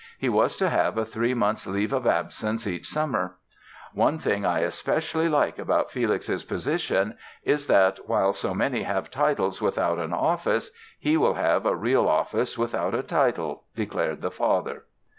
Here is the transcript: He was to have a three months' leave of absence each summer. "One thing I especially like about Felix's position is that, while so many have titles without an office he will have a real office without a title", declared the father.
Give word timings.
He 0.17 0.29
was 0.29 0.57
to 0.57 0.67
have 0.67 0.97
a 0.97 1.05
three 1.05 1.35
months' 1.35 1.67
leave 1.67 1.93
of 1.93 2.07
absence 2.07 2.65
each 2.65 2.87
summer. 2.89 3.35
"One 3.93 4.17
thing 4.17 4.43
I 4.43 4.61
especially 4.61 5.29
like 5.29 5.59
about 5.59 5.91
Felix's 5.91 6.43
position 6.43 7.19
is 7.43 7.67
that, 7.67 7.99
while 8.09 8.33
so 8.33 8.55
many 8.55 8.81
have 8.81 9.11
titles 9.11 9.61
without 9.61 9.99
an 9.99 10.11
office 10.11 10.71
he 10.97 11.17
will 11.17 11.35
have 11.35 11.67
a 11.67 11.75
real 11.75 12.07
office 12.07 12.57
without 12.57 12.95
a 12.95 13.03
title", 13.03 13.65
declared 13.75 14.21
the 14.21 14.31
father. 14.31 14.85